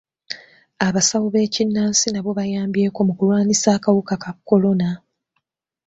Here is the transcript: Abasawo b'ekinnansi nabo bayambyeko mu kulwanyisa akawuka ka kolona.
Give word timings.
Abasawo 0.87 1.27
b'ekinnansi 1.33 2.07
nabo 2.11 2.29
bayambyeko 2.39 2.99
mu 3.07 3.13
kulwanyisa 3.17 3.67
akawuka 3.77 4.15
ka 4.23 4.31
kolona. 4.47 4.89